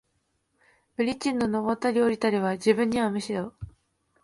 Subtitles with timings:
[0.95, 3.53] ブリッジの上ったり降りたりは、自分にはむしろ、